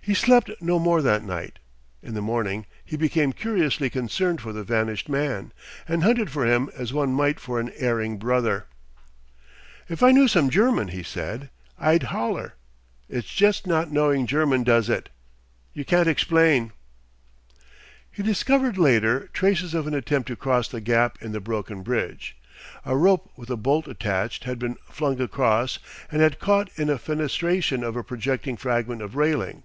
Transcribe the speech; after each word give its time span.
He 0.00 0.14
slept 0.14 0.50
no 0.62 0.78
more 0.78 1.02
that 1.02 1.22
night. 1.22 1.58
In 2.02 2.14
the 2.14 2.22
morning 2.22 2.64
he 2.82 2.96
became 2.96 3.34
curiously 3.34 3.90
concerned 3.90 4.40
for 4.40 4.54
the 4.54 4.64
vanished 4.64 5.06
man, 5.10 5.52
and 5.86 6.02
hunted 6.02 6.30
for 6.30 6.46
him 6.46 6.70
as 6.74 6.94
one 6.94 7.12
might 7.12 7.38
for 7.38 7.60
an 7.60 7.70
erring 7.76 8.16
brother. 8.16 8.64
"If 9.86 10.02
I 10.02 10.12
knew 10.12 10.26
some 10.26 10.48
German," 10.48 10.88
he 10.88 11.02
said, 11.02 11.50
"I'd 11.78 12.06
'oller. 12.06 12.54
It's 13.10 13.28
jest 13.28 13.66
not 13.66 13.92
knowing 13.92 14.26
German 14.26 14.62
does 14.64 14.88
it. 14.88 15.10
You 15.74 15.84
can't 15.84 16.08
explain'" 16.08 16.72
He 18.10 18.22
discovered, 18.22 18.78
later, 18.78 19.28
traces 19.34 19.74
of 19.74 19.86
an 19.86 19.92
attempt 19.92 20.28
to 20.28 20.36
cross 20.36 20.68
the 20.68 20.80
gap 20.80 21.18
in 21.20 21.32
the 21.32 21.38
broken 21.40 21.82
bridge. 21.82 22.34
A 22.86 22.96
rope 22.96 23.28
with 23.36 23.50
a 23.50 23.58
bolt 23.58 23.86
attached 23.86 24.44
had 24.44 24.58
been 24.58 24.76
flung 24.90 25.20
across 25.20 25.78
and 26.10 26.22
had 26.22 26.38
caught 26.38 26.70
in 26.76 26.88
a 26.88 26.96
fenestration 26.96 27.82
of 27.84 27.94
a 27.94 28.02
projecting 28.04 28.56
fragment 28.56 29.02
of 29.02 29.14
railing. 29.14 29.64